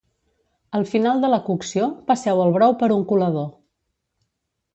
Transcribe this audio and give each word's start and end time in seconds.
Al 0.77 0.85
final 0.93 1.21
de 1.25 1.29
la 1.33 1.39
cocció 1.49 1.89
passeu 2.07 2.41
el 2.47 2.55
brou 2.57 2.75
per 2.81 2.91
un 2.97 3.05
colador 3.13 3.47